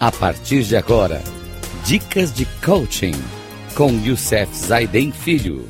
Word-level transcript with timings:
A 0.00 0.12
partir 0.12 0.62
de 0.62 0.76
agora, 0.76 1.20
dicas 1.84 2.32
de 2.32 2.46
coaching 2.64 3.14
com 3.74 3.90
Youssef 3.90 4.54
Zaiden 4.54 5.10
Filho. 5.10 5.64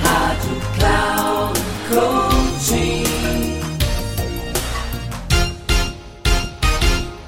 Rádio 0.00 0.56
Cloud 0.78 1.60
Coaching. 1.90 3.04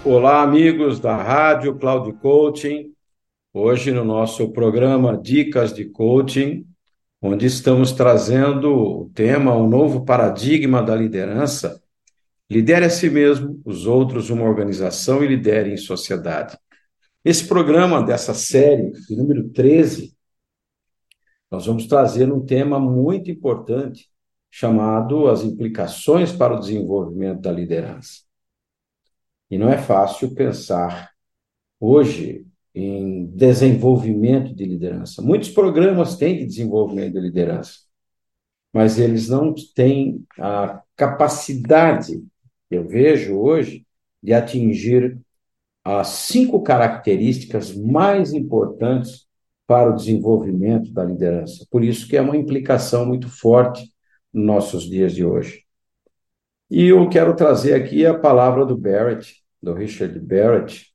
Olá, 0.03 0.41
amigos 0.41 0.99
da 0.99 1.15
Rádio 1.15 1.75
Cloud 1.75 2.11
Coaching. 2.15 2.95
Hoje 3.53 3.93
no 3.93 4.07
nosso 4.07 4.51
programa 4.51 5.15
Dicas 5.15 5.75
de 5.75 5.85
Coaching, 5.85 6.65
onde 7.21 7.45
estamos 7.45 7.93
trazendo 7.93 8.75
o 8.75 9.11
tema 9.15 9.55
um 9.55 9.69
novo 9.69 10.07
paradigma 10.07 10.83
da 10.83 10.97
liderança. 10.97 11.82
Lidere 12.53 12.85
a 12.85 12.91
si 12.91 13.09
mesmo, 13.09 13.63
os 13.65 13.87
outros, 13.87 14.29
uma 14.29 14.45
organização 14.45 15.25
e 15.25 15.27
lidere 15.27 15.73
em 15.73 15.77
sociedade. 15.79 16.59
Esse 17.25 17.49
programa 17.49 18.03
dessa 18.03 18.35
série, 18.35 18.91
de 18.91 19.17
número 19.17 19.49
13, 19.49 20.15
nós 21.51 21.65
vamos 21.65 21.87
trazer 21.87 22.31
um 22.31 22.45
tema 22.45 22.79
muito 22.79 23.31
importante 23.31 24.07
chamado 24.51 25.29
as 25.29 25.43
implicações 25.43 26.31
para 26.31 26.55
o 26.55 26.61
desenvolvimento 26.61 27.41
da 27.41 27.51
liderança. 27.51 28.21
E 29.51 29.57
não 29.57 29.71
é 29.71 29.79
fácil 29.79 30.35
pensar 30.35 31.11
hoje 31.81 32.47
em 32.75 33.25
desenvolvimento 33.29 34.55
de 34.55 34.67
liderança. 34.67 35.23
Muitos 35.23 35.49
programas 35.49 36.17
têm 36.17 36.37
de 36.37 36.45
desenvolvimento 36.45 37.15
de 37.15 37.21
liderança, 37.21 37.79
mas 38.75 38.99
eles 38.99 39.31
não 39.31 39.55
têm 39.75 40.23
a 40.39 40.83
capacidade, 40.95 42.23
eu 42.77 42.87
vejo 42.87 43.39
hoje, 43.39 43.87
de 44.23 44.33
atingir 44.33 45.19
as 45.85 46.09
cinco 46.09 46.63
características 46.63 47.75
mais 47.75 48.33
importantes 48.33 49.27
para 49.67 49.91
o 49.91 49.97
desenvolvimento 49.97 50.93
da 50.93 51.05
liderança. 51.05 51.67
Por 51.71 51.83
isso 51.83 52.09
que 52.09 52.17
é 52.17 52.21
uma 52.21 52.37
implicação 52.37 53.07
muito 53.07 53.29
forte 53.29 53.91
nos 54.33 54.45
nossos 54.45 54.85
dias 54.85 55.15
de 55.15 55.25
hoje. 55.25 55.65
E 56.71 56.87
eu 56.89 57.09
quero 57.09 57.35
trazer 57.37 57.75
aqui 57.75 58.07
a 58.07 58.19
palavra 58.19 58.65
do 58.65 58.77
Barrett, 58.77 59.43
do 59.63 59.75
Richard 59.75 60.19
Barrett, 60.21 60.93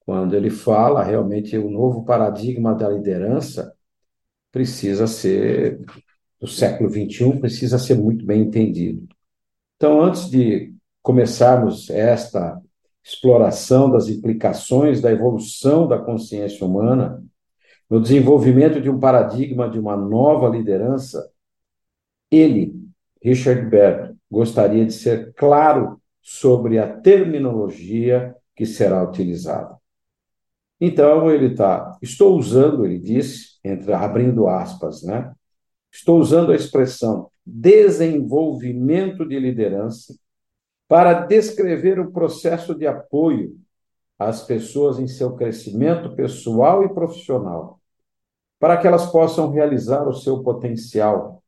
quando 0.00 0.34
ele 0.34 0.50
fala 0.50 1.04
realmente 1.04 1.56
o 1.56 1.70
novo 1.70 2.04
paradigma 2.04 2.74
da 2.74 2.88
liderança 2.88 3.72
precisa 4.50 5.06
ser 5.06 5.80
do 6.40 6.48
século 6.48 6.88
XXI 6.90 7.38
precisa 7.38 7.78
ser 7.78 7.96
muito 7.96 8.24
bem 8.24 8.42
entendido. 8.42 9.06
Então, 9.76 10.00
antes 10.02 10.28
de 10.28 10.74
começarmos 11.02 11.90
esta 11.90 12.60
exploração 13.02 13.90
das 13.90 14.08
implicações 14.08 15.00
da 15.00 15.10
evolução 15.10 15.88
da 15.88 15.98
consciência 15.98 16.66
humana, 16.66 17.24
no 17.88 18.00
desenvolvimento 18.00 18.80
de 18.80 18.88
um 18.88 19.00
paradigma 19.00 19.68
de 19.68 19.78
uma 19.78 19.96
nova 19.96 20.48
liderança, 20.48 21.30
ele, 22.30 22.74
Richard 23.22 23.68
Baird, 23.68 24.14
gostaria 24.30 24.86
de 24.86 24.92
ser 24.92 25.34
claro 25.34 26.00
sobre 26.22 26.78
a 26.78 26.86
terminologia 26.86 28.36
que 28.54 28.64
será 28.64 29.02
utilizada. 29.02 29.76
Então 30.80 31.30
ele 31.30 31.46
está, 31.46 31.98
estou 32.00 32.38
usando, 32.38 32.86
ele 32.86 32.98
disse, 32.98 33.58
entre 33.64 33.92
abrindo 33.92 34.46
aspas, 34.46 35.02
né? 35.02 35.32
Estou 35.92 36.20
usando 36.20 36.52
a 36.52 36.54
expressão 36.54 37.30
desenvolvimento 37.44 39.26
de 39.26 39.38
liderança 39.38 40.14
para 40.90 41.14
descrever 41.14 42.00
o 42.00 42.10
processo 42.10 42.74
de 42.74 42.84
apoio 42.84 43.56
às 44.18 44.42
pessoas 44.42 44.98
em 44.98 45.06
seu 45.06 45.36
crescimento 45.36 46.16
pessoal 46.16 46.82
e 46.82 46.92
profissional, 46.92 47.80
para 48.58 48.76
que 48.76 48.88
elas 48.88 49.06
possam 49.06 49.52
realizar 49.52 50.08
o 50.08 50.12
seu 50.12 50.42
potencial, 50.42 51.44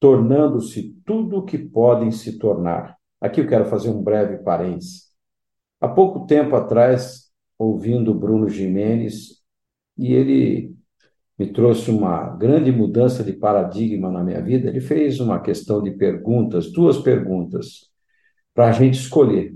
tornando-se 0.00 0.96
tudo 1.04 1.36
o 1.36 1.44
que 1.44 1.58
podem 1.58 2.10
se 2.10 2.38
tornar. 2.38 2.96
Aqui 3.20 3.42
eu 3.42 3.46
quero 3.46 3.66
fazer 3.66 3.90
um 3.90 4.02
breve 4.02 4.38
parênteses. 4.38 5.12
Há 5.78 5.88
pouco 5.88 6.24
tempo 6.24 6.56
atrás, 6.56 7.30
ouvindo 7.58 8.14
Bruno 8.14 8.48
Jimenez 8.48 9.42
e 9.98 10.14
ele 10.14 10.74
me 11.38 11.52
trouxe 11.52 11.90
uma 11.90 12.30
grande 12.36 12.72
mudança 12.72 13.22
de 13.22 13.34
paradigma 13.34 14.10
na 14.10 14.24
minha 14.24 14.40
vida. 14.40 14.70
Ele 14.70 14.80
fez 14.80 15.20
uma 15.20 15.40
questão 15.40 15.82
de 15.82 15.90
perguntas, 15.90 16.72
duas 16.72 16.96
perguntas, 16.96 17.87
para 18.58 18.70
a 18.70 18.72
gente 18.72 18.98
escolher. 18.98 19.54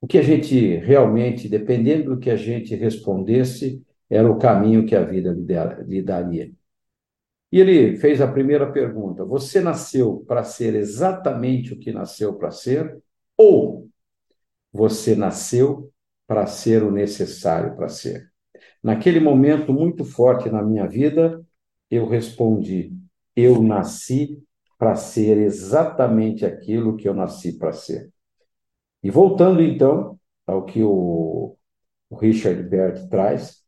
O 0.00 0.06
que 0.06 0.16
a 0.16 0.22
gente 0.22 0.76
realmente, 0.76 1.48
dependendo 1.48 2.14
do 2.14 2.20
que 2.20 2.30
a 2.30 2.36
gente 2.36 2.76
respondesse, 2.76 3.84
era 4.08 4.30
o 4.30 4.38
caminho 4.38 4.86
que 4.86 4.94
a 4.94 5.02
vida 5.02 5.36
lhe 5.84 6.00
daria. 6.00 6.52
E 7.50 7.58
ele 7.58 7.96
fez 7.96 8.20
a 8.20 8.30
primeira 8.30 8.70
pergunta: 8.70 9.24
Você 9.24 9.60
nasceu 9.60 10.24
para 10.24 10.44
ser 10.44 10.76
exatamente 10.76 11.74
o 11.74 11.80
que 11.80 11.90
nasceu 11.90 12.34
para 12.34 12.52
ser? 12.52 12.96
Ou 13.36 13.88
você 14.72 15.16
nasceu 15.16 15.92
para 16.28 16.46
ser 16.46 16.84
o 16.84 16.92
necessário 16.92 17.74
para 17.74 17.88
ser. 17.88 18.30
Naquele 18.80 19.18
momento 19.18 19.72
muito 19.72 20.04
forte 20.04 20.48
na 20.48 20.62
minha 20.62 20.86
vida, 20.86 21.44
eu 21.90 22.06
respondi: 22.06 22.92
eu 23.34 23.60
nasci 23.60 24.40
para 24.78 24.94
ser 24.94 25.38
exatamente 25.38 26.44
aquilo 26.44 26.96
que 26.96 27.08
eu 27.08 27.14
nasci 27.14 27.58
para 27.58 27.72
ser. 27.72 28.10
E 29.02 29.10
voltando 29.10 29.62
então 29.62 30.18
ao 30.46 30.64
que 30.64 30.82
o, 30.82 31.56
Richard 32.12 32.62
Bert 32.62 33.08
traz, 33.08 33.62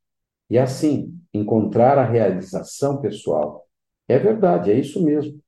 e 0.49 0.59
assim, 0.59 1.19
encontrar 1.33 1.99
a 1.99 2.05
realização 2.05 3.01
pessoal. 3.01 3.67
É 4.07 4.19
verdade, 4.19 4.71
é 4.71 4.79
isso 4.79 5.05
mesmo. 5.05 5.39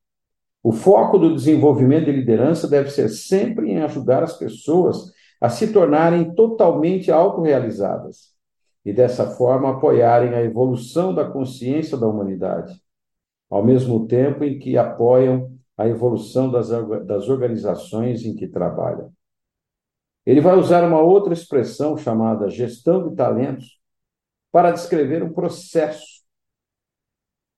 O 0.63 0.71
foco 0.71 1.17
do 1.17 1.33
desenvolvimento 1.33 2.05
de 2.05 2.11
liderança 2.11 2.67
deve 2.67 2.89
ser 2.91 3.09
sempre 3.09 3.71
em 3.71 3.81
ajudar 3.81 4.21
as 4.21 4.37
pessoas 4.37 5.11
a 5.39 5.49
se 5.49 5.73
tornarem 5.73 6.35
totalmente 6.35 7.11
autorrealizadas 7.11 8.31
e, 8.85 8.93
dessa 8.93 9.31
forma, 9.31 9.71
apoiarem 9.71 10.35
a 10.35 10.43
evolução 10.43 11.15
da 11.15 11.25
consciência 11.25 11.97
da 11.97 12.07
humanidade, 12.07 12.79
ao 13.51 13.63
mesmo 13.63 14.07
tempo 14.07 14.43
em 14.43 14.57
que 14.57 14.77
apoiam 14.77 15.51
a 15.77 15.87
evolução 15.87 16.49
das, 16.49 16.69
das 17.05 17.29
organizações 17.29 18.25
em 18.25 18.35
que 18.35 18.47
trabalham. 18.47 19.11
Ele 20.25 20.41
vai 20.41 20.57
usar 20.57 20.83
uma 20.83 21.01
outra 21.01 21.33
expressão 21.33 21.97
chamada 21.97 22.49
gestão 22.49 23.07
de 23.07 23.15
talentos 23.15 23.79
para 24.51 24.71
descrever 24.71 25.21
um 25.21 25.33
processo 25.33 26.21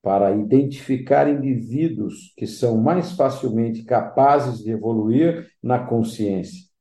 para 0.01 0.35
identificar 0.35 1.29
indivíduos 1.29 2.33
que 2.35 2.45
são 2.45 2.77
mais 2.77 3.13
facilmente 3.13 3.83
capazes 3.83 4.61
de 4.61 4.71
evoluir 4.71 5.49
na 5.61 5.79
consciência 5.79 6.73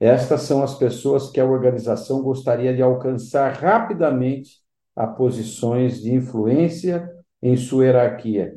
estas 0.00 0.42
são 0.42 0.62
as 0.62 0.76
pessoas 0.76 1.30
que 1.30 1.40
a 1.40 1.44
organização 1.44 2.22
gostaria 2.22 2.74
de 2.74 2.80
alcançar 2.80 3.52
rapidamente 3.52 4.60
a 4.94 5.06
posições 5.06 6.00
de 6.00 6.12
influência 6.14 7.10
em 7.42 7.56
sua 7.56 7.84
hierarquia, 7.84 8.56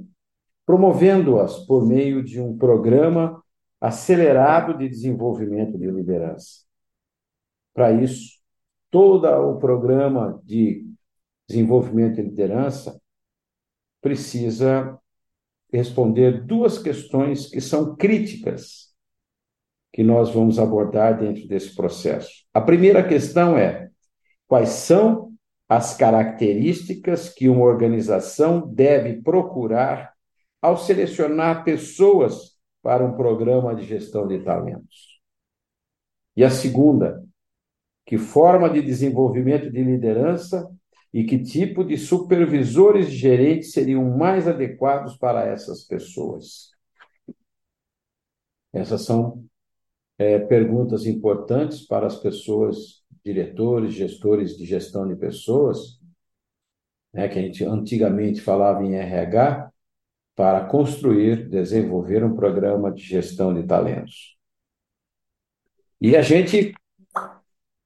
promovendo-as 0.66 1.66
por 1.66 1.86
meio 1.86 2.24
de 2.24 2.40
um 2.40 2.58
programa 2.58 3.42
acelerado 3.80 4.78
de 4.78 4.88
desenvolvimento 4.88 5.78
de 5.78 5.90
liderança. 5.90 6.66
Para 7.74 7.92
isso, 7.92 8.40
todo 8.90 9.28
o 9.28 9.58
programa 9.58 10.40
de 10.44 10.86
desenvolvimento 11.47 12.16
de 12.16 12.24
liderança 12.24 13.02
precisa 14.02 15.00
responder 15.72 16.45
duas 16.45 16.78
questões 16.78 17.48
que 17.48 17.62
são 17.62 17.95
críticas 17.95 18.92
que 19.94 20.04
nós 20.04 20.30
vamos 20.31 20.57
abordar 20.57 21.19
dentro 21.19 21.48
desse 21.48 21.75
processo. 21.75 22.45
A 22.54 22.62
primeira 22.62 23.07
questão 23.07 23.57
é: 23.57 23.89
quais 24.48 24.69
são 24.69 25.31
as 25.73 25.95
características 25.95 27.29
que 27.29 27.47
uma 27.47 27.63
organização 27.63 28.68
deve 28.68 29.21
procurar 29.21 30.13
ao 30.62 30.75
selecionar 30.75 31.63
pessoas 31.63 32.59
para 32.81 33.06
um 33.06 33.15
programa 33.15 33.73
de 33.73 33.83
gestão 33.85 34.27
de 34.27 34.39
talentos? 34.39 35.21
E 36.35 36.44
a 36.44 36.50
segunda, 36.50 37.23
que 38.06 38.18
forma 38.18 38.69
de 38.69 38.81
desenvolvimento 38.81 39.71
de 39.71 39.81
liderança 39.81 40.69
e 41.13 41.23
que 41.23 41.39
tipo 41.41 41.85
de 41.85 41.97
supervisores 41.97 43.07
e 43.07 43.12
gerentes 43.12 43.71
seriam 43.71 44.03
mais 44.18 44.50
adequados 44.50 45.15
para 45.15 45.45
essas 45.45 45.85
pessoas? 45.85 46.71
Essas 48.73 49.06
são 49.06 49.45
é, 50.18 50.38
perguntas 50.38 51.06
importantes 51.06 51.88
para 51.88 52.07
as 52.07 52.18
pessoas, 52.18 53.00
diretores, 53.23 53.94
gestores 53.94 54.57
de 54.57 54.65
gestão 54.65 55.07
de 55.07 55.15
pessoas, 55.15 56.00
né, 57.13 57.27
que 57.27 57.38
a 57.38 57.41
gente 57.41 57.63
antigamente 57.63 58.41
falava 58.41 58.83
em 58.83 58.95
RH, 58.95 59.71
para 60.35 60.65
construir, 60.65 61.50
desenvolver 61.50 62.23
um 62.23 62.35
programa 62.35 62.91
de 62.91 63.03
gestão 63.03 63.53
de 63.53 63.63
talentos. 63.63 64.38
E 66.00 66.15
a 66.15 66.21
gente 66.21 66.73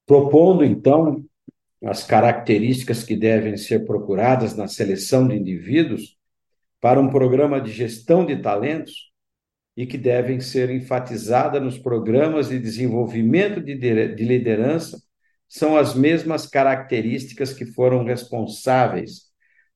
propondo 0.06 0.64
então 0.64 1.26
as 1.84 2.04
características 2.04 3.04
que 3.04 3.16
devem 3.16 3.58
ser 3.58 3.86
procuradas 3.86 4.56
na 4.56 4.68
seleção 4.68 5.28
de 5.28 5.36
indivíduos 5.36 6.18
para 6.80 7.00
um 7.00 7.10
programa 7.10 7.60
de 7.60 7.72
gestão 7.72 8.26
de 8.26 8.38
talentos 8.38 9.12
e 9.76 9.86
que 9.86 9.98
devem 9.98 10.40
ser 10.40 10.70
enfatizadas 10.70 11.62
nos 11.62 11.78
programas 11.78 12.50
de 12.50 12.60
desenvolvimento 12.60 13.60
de 13.60 13.76
liderança 14.24 15.02
são 15.48 15.78
as 15.78 15.94
mesmas 15.94 16.48
características 16.48 17.54
que 17.54 17.66
foram 17.66 18.04
responsáveis 18.04 19.26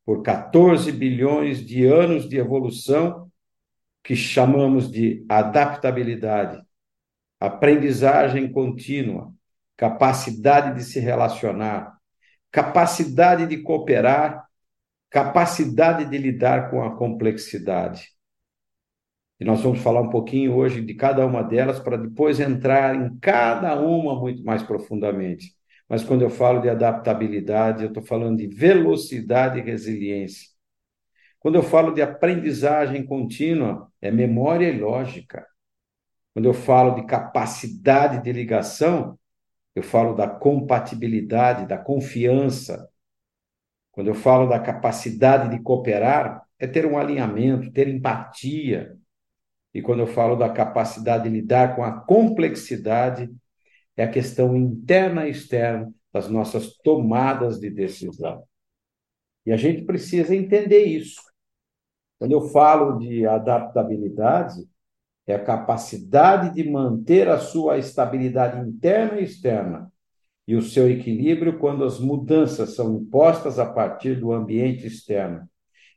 por 0.06 0.24
14 0.24 0.92
bilhões 0.92 1.66
de 1.66 1.86
anos 1.86 2.28
de 2.28 2.38
evolução 2.38 3.32
que 4.04 4.16
chamamos 4.16 4.92
de 4.92 5.26
adaptabilidade, 5.30 6.62
aprendizagem 7.40 8.52
contínua, 8.52 9.32
capacidade 9.78 10.76
de 10.76 10.84
se 10.84 11.00
relacionar, 11.00 11.98
capacidade 12.52 13.46
de 13.46 13.62
cooperar, 13.62 14.46
capacidade 15.10 16.06
de 16.06 16.18
lidar 16.18 16.70
com 16.70 16.84
a 16.84 16.96
complexidade. 16.96 18.10
E 19.40 19.46
nós 19.46 19.62
vamos 19.62 19.80
falar 19.80 20.02
um 20.02 20.10
pouquinho 20.10 20.56
hoje 20.56 20.82
de 20.82 20.94
cada 20.94 21.26
uma 21.26 21.42
delas 21.42 21.80
para 21.80 21.98
depois 21.98 22.40
entrar 22.40 22.94
em 22.94 23.18
cada 23.20 23.80
uma 23.80 24.20
muito 24.20 24.44
mais 24.44 24.62
profundamente. 24.62 25.59
Mas 25.90 26.04
quando 26.04 26.22
eu 26.22 26.30
falo 26.30 26.62
de 26.62 26.70
adaptabilidade, 26.70 27.84
eu 27.84 27.88
estou 27.88 28.04
falando 28.04 28.38
de 28.38 28.48
velocidade 28.48 29.58
e 29.58 29.64
resiliência. 29.64 30.48
Quando 31.40 31.56
eu 31.56 31.64
falo 31.64 31.94
de 31.94 32.02
aprendizagem 32.02 33.04
contínua, 33.04 33.92
é 34.00 34.12
memória 34.12 34.70
e 34.70 34.80
lógica. 34.80 35.48
Quando 36.32 36.46
eu 36.46 36.54
falo 36.54 36.94
de 36.94 37.08
capacidade 37.08 38.22
de 38.22 38.32
ligação, 38.32 39.18
eu 39.74 39.82
falo 39.82 40.14
da 40.14 40.28
compatibilidade, 40.28 41.66
da 41.66 41.78
confiança. 41.78 42.88
Quando 43.92 44.08
eu 44.08 44.16
falo 44.16 44.48
da 44.48 44.60
capacidade 44.60 45.50
de 45.50 45.62
cooperar, 45.64 46.44
é 46.60 46.68
ter 46.68 46.86
um 46.86 46.98
alinhamento, 46.98 47.72
ter 47.72 47.88
empatia. 47.88 48.96
E 49.74 49.82
quando 49.82 50.02
eu 50.02 50.08
falo 50.08 50.36
da 50.36 50.50
capacidade 50.50 51.24
de 51.24 51.30
lidar 51.30 51.76
com 51.76 51.84
a 51.84 51.92
complexidade, 52.02 53.30
é 54.00 54.06
a 54.06 54.10
questão 54.10 54.56
interna 54.56 55.28
e 55.28 55.32
externa 55.32 55.94
das 56.14 56.30
nossas 56.30 56.78
tomadas 56.78 57.60
de 57.60 57.70
decisão. 57.70 58.46
E 59.46 59.52
a 59.52 59.58
gente 59.58 59.82
precisa 59.82 60.34
entender 60.34 60.86
isso. 60.86 61.22
Quando 62.18 62.32
eu 62.32 62.48
falo 62.48 62.98
de 62.98 63.26
adaptabilidade, 63.26 64.66
é 65.28 65.36
a 65.36 65.44
capacidade 65.44 66.56
de 66.56 66.70
manter 66.70 67.28
a 67.28 67.40
sua 67.40 67.78
estabilidade 67.78 68.66
interna 68.66 69.20
e 69.20 69.26
externa 69.26 69.92
e 70.48 70.56
o 70.56 70.62
seu 70.62 70.90
equilíbrio 70.90 71.60
quando 71.60 71.84
as 71.84 72.00
mudanças 72.00 72.76
são 72.76 72.96
impostas 72.96 73.60
a 73.60 73.66
partir 73.66 74.16
do 74.16 74.32
ambiente 74.32 74.88
externo. 74.88 75.46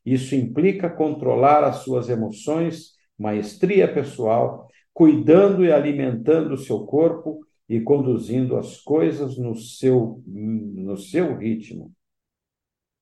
Isso 0.04 0.34
implica 0.34 0.90
controlar 0.90 1.62
as 1.62 1.76
suas 1.76 2.08
emoções, 2.08 2.94
maestria 3.16 3.86
pessoal, 3.86 4.68
cuidando 4.92 5.64
e 5.64 5.70
alimentando 5.72 6.54
o 6.54 6.58
seu 6.58 6.84
corpo 6.84 7.46
e 7.68 7.80
conduzindo 7.80 8.56
as 8.56 8.80
coisas 8.80 9.38
no 9.38 9.54
seu, 9.54 10.22
no 10.26 10.96
seu 10.96 11.36
ritmo. 11.36 11.92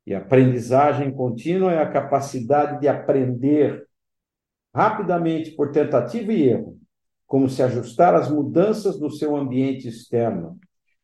E 0.06 0.14
aprendizagem 0.14 1.12
contínua 1.12 1.72
é 1.72 1.78
a 1.82 1.90
capacidade 1.90 2.80
de 2.80 2.88
aprender 2.88 3.86
rapidamente 4.74 5.50
por 5.52 5.70
tentativa 5.70 6.32
e 6.32 6.48
erro, 6.48 6.78
como 7.26 7.48
se 7.48 7.62
ajustar 7.62 8.14
às 8.14 8.30
mudanças 8.30 9.00
no 9.00 9.10
seu 9.10 9.36
ambiente 9.36 9.88
externo, 9.88 10.58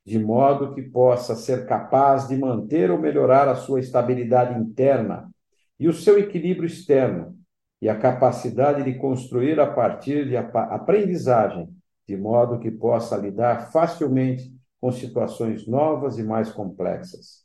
de 0.04 0.18
modo 0.18 0.74
que 0.74 0.82
possa 0.82 1.34
ser 1.34 1.66
capaz 1.66 2.28
de 2.28 2.36
manter 2.36 2.90
ou 2.90 2.98
melhorar 2.98 3.48
a 3.48 3.56
sua 3.56 3.80
estabilidade 3.80 4.58
interna 4.58 5.30
e 5.78 5.88
o 5.88 5.92
seu 5.92 6.18
equilíbrio 6.18 6.66
externo, 6.66 7.36
e 7.82 7.88
a 7.88 7.98
capacidade 7.98 8.82
de 8.82 8.98
construir 8.98 9.60
a 9.60 9.66
partir 9.66 10.26
de 10.28 10.36
aprendizagem 10.36 11.75
de 12.06 12.16
modo 12.16 12.58
que 12.58 12.70
possa 12.70 13.16
lidar 13.16 13.72
facilmente 13.72 14.54
com 14.80 14.92
situações 14.92 15.66
novas 15.66 16.18
e 16.18 16.22
mais 16.22 16.52
complexas. 16.52 17.44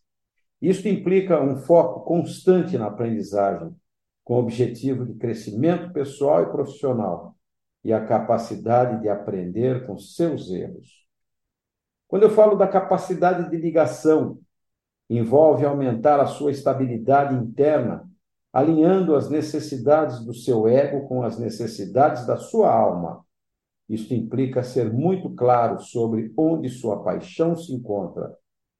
Isto 0.61 0.87
implica 0.87 1.41
um 1.41 1.57
foco 1.57 2.01
constante 2.01 2.77
na 2.77 2.87
aprendizagem, 2.87 3.75
com 4.23 4.35
o 4.35 4.39
objetivo 4.39 5.05
de 5.05 5.15
crescimento 5.15 5.91
pessoal 5.91 6.43
e 6.43 6.51
profissional, 6.51 7.35
e 7.83 7.91
a 7.91 8.05
capacidade 8.05 9.01
de 9.01 9.09
aprender 9.09 9.87
com 9.87 9.97
seus 9.97 10.51
erros. 10.51 11.07
Quando 12.07 12.23
eu 12.23 12.29
falo 12.29 12.55
da 12.55 12.67
capacidade 12.67 13.49
de 13.49 13.57
ligação, 13.57 14.37
envolve 15.09 15.65
aumentar 15.65 16.19
a 16.19 16.27
sua 16.27 16.51
estabilidade 16.51 17.33
interna, 17.33 18.07
alinhando 18.53 19.15
as 19.15 19.29
necessidades 19.29 20.23
do 20.23 20.33
seu 20.33 20.67
ego 20.67 21.07
com 21.07 21.23
as 21.23 21.39
necessidades 21.39 22.27
da 22.27 22.37
sua 22.37 22.71
alma 22.71 23.25
isto 23.93 24.13
implica 24.13 24.63
ser 24.63 24.91
muito 24.91 25.29
claro 25.31 25.79
sobre 25.81 26.31
onde 26.38 26.69
sua 26.69 27.03
paixão 27.03 27.57
se 27.57 27.73
encontra 27.73 28.33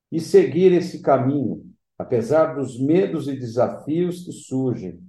e 0.10 0.22
seguir 0.22 0.72
esse 0.72 1.02
caminho, 1.02 1.66
apesar 1.98 2.56
dos 2.56 2.80
medos 2.80 3.28
e 3.28 3.36
desafios 3.36 4.24
que 4.24 4.32
surgem. 4.32 5.00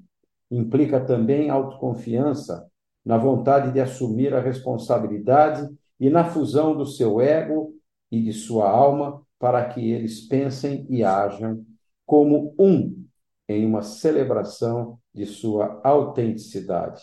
Implica 0.51 1.01
também 1.01 1.51
autoconfiança, 1.51 2.67
na 3.05 3.17
vontade 3.17 3.73
de 3.73 3.81
assumir 3.81 4.35
a 4.35 4.41
responsabilidade 4.41 5.69
e 5.99 6.11
na 6.11 6.25
fusão 6.25 6.77
do 6.77 6.85
seu 6.85 7.21
ego 7.21 7.73
e 8.11 8.21
de 8.21 8.33
sua 8.33 8.69
alma 8.69 9.23
para 9.39 9.65
que 9.69 9.91
eles 9.91 10.21
pensem 10.21 10.85
e 10.91 11.05
ajam 11.05 11.65
como 12.05 12.55
um 12.59 13.07
em 13.49 13.65
uma 13.65 13.83
celebração 13.83 14.99
de 15.15 15.27
sua 15.27 15.81
autenticidade. 15.85 17.03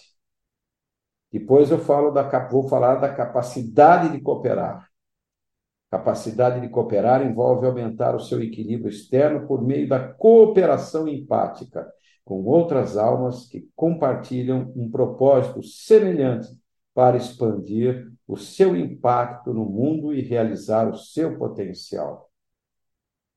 Depois 1.31 1.69
eu 1.69 1.79
falo 1.79 2.11
da, 2.11 2.23
vou 2.47 2.67
falar 2.67 2.95
da 2.95 3.13
capacidade 3.13 4.09
de 4.09 4.21
cooperar. 4.21 4.89
Capacidade 5.91 6.61
de 6.61 6.69
cooperar 6.69 7.25
envolve 7.25 7.65
aumentar 7.65 8.15
o 8.15 8.19
seu 8.19 8.41
equilíbrio 8.41 8.89
externo 8.89 9.47
por 9.47 9.61
meio 9.61 9.87
da 9.87 9.99
cooperação 9.99 11.07
empática 11.07 11.87
com 12.29 12.43
outras 12.45 12.95
almas 12.95 13.47
que 13.47 13.67
compartilham 13.75 14.71
um 14.75 14.89
propósito 14.91 15.63
semelhante 15.63 16.47
para 16.93 17.17
expandir 17.17 18.07
o 18.27 18.37
seu 18.37 18.75
impacto 18.75 19.51
no 19.51 19.65
mundo 19.65 20.13
e 20.13 20.21
realizar 20.21 20.87
o 20.87 20.95
seu 20.95 21.39
potencial. 21.39 22.29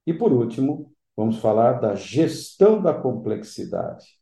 E 0.07 0.13
por 0.13 0.31
último, 0.31 0.93
vamos 1.17 1.39
falar 1.39 1.81
da 1.81 1.95
gestão 1.95 2.83
da 2.83 2.93
complexidade. 2.93 4.19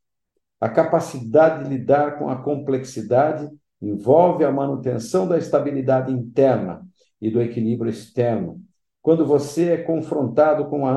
A 0.61 0.69
capacidade 0.69 1.65
de 1.65 1.71
lidar 1.71 2.17
com 2.17 2.29
a 2.29 2.41
complexidade 2.41 3.50
envolve 3.81 4.45
a 4.45 4.53
manutenção 4.53 5.27
da 5.27 5.39
estabilidade 5.39 6.13
interna 6.13 6.87
e 7.21 7.31
do 7.31 7.41
equilíbrio 7.41 7.91
externo. 7.91 8.61
Quando 9.03 9.25
você 9.25 9.73
é 9.73 9.77
confrontado 9.79 10.69
com 10.69 10.87
a 10.87 10.95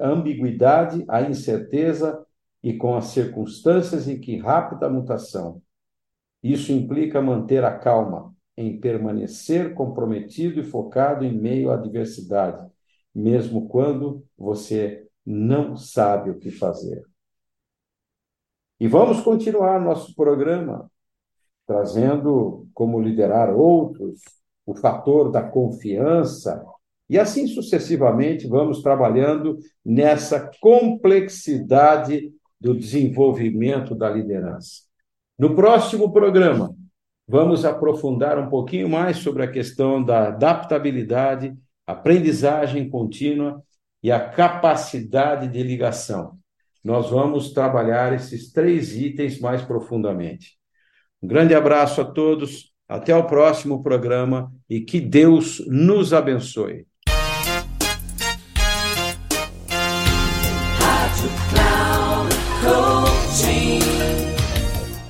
ambiguidade, 0.00 1.04
a 1.08 1.22
incerteza 1.22 2.24
e 2.62 2.74
com 2.74 2.96
as 2.96 3.06
circunstâncias 3.06 4.06
em 4.08 4.20
que 4.20 4.36
rápida 4.36 4.88
mutação. 4.88 5.60
Isso 6.42 6.72
implica 6.72 7.20
manter 7.20 7.64
a 7.64 7.76
calma, 7.76 8.34
em 8.56 8.78
permanecer 8.78 9.74
comprometido 9.74 10.60
e 10.60 10.64
focado 10.64 11.24
em 11.24 11.36
meio 11.36 11.70
à 11.70 11.74
adversidade, 11.74 12.66
mesmo 13.14 13.68
quando 13.68 14.24
você 14.36 15.06
não 15.24 15.76
sabe 15.76 16.30
o 16.30 16.38
que 16.38 16.50
fazer. 16.50 17.02
E 18.78 18.88
vamos 18.88 19.20
continuar 19.20 19.80
nosso 19.80 20.14
programa 20.14 20.89
trazendo 21.70 22.66
como 22.74 23.00
liderar 23.00 23.54
outros, 23.54 24.22
o 24.66 24.74
fator 24.74 25.30
da 25.30 25.40
confiança, 25.40 26.60
e 27.08 27.16
assim 27.16 27.46
sucessivamente 27.46 28.48
vamos 28.48 28.82
trabalhando 28.82 29.56
nessa 29.84 30.50
complexidade 30.60 32.32
do 32.60 32.76
desenvolvimento 32.76 33.94
da 33.94 34.10
liderança. 34.10 34.82
No 35.38 35.54
próximo 35.54 36.12
programa, 36.12 36.74
vamos 37.28 37.64
aprofundar 37.64 38.36
um 38.36 38.48
pouquinho 38.48 38.88
mais 38.88 39.18
sobre 39.18 39.44
a 39.44 39.48
questão 39.48 40.04
da 40.04 40.26
adaptabilidade, 40.26 41.56
aprendizagem 41.86 42.90
contínua 42.90 43.62
e 44.02 44.10
a 44.10 44.18
capacidade 44.28 45.46
de 45.46 45.62
ligação. 45.62 46.36
Nós 46.82 47.10
vamos 47.10 47.52
trabalhar 47.52 48.12
esses 48.12 48.50
três 48.50 48.96
itens 48.96 49.38
mais 49.38 49.62
profundamente. 49.62 50.59
Um 51.22 51.28
grande 51.28 51.54
abraço 51.54 52.00
a 52.00 52.04
todos, 52.04 52.72
até 52.88 53.14
o 53.14 53.24
próximo 53.24 53.82
programa 53.82 54.50
e 54.68 54.80
que 54.80 55.00
Deus 55.00 55.62
nos 55.66 56.12
abençoe. 56.12 56.86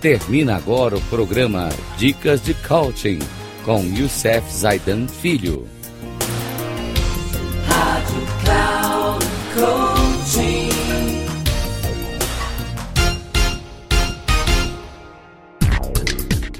Termina 0.00 0.56
agora 0.56 0.96
o 0.96 1.00
programa 1.02 1.68
Dicas 1.98 2.42
de 2.42 2.54
Coaching 2.54 3.18
com 3.64 3.82
Youssef 3.82 4.50
Zaidan 4.50 5.06
Filho. 5.06 5.79